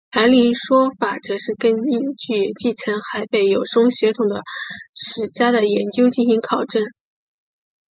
[0.13, 1.75] 而另一说法则是根
[2.17, 4.41] 据继承海北友松血统的
[4.95, 6.83] 史家的研究进行考证。